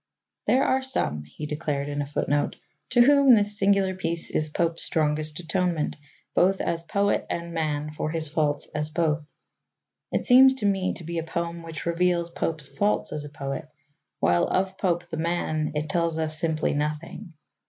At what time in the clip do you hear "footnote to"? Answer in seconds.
2.07-3.01